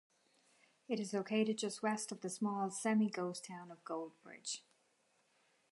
[0.87, 4.63] It is located just west of the small semi-ghost town of Gold Bridge.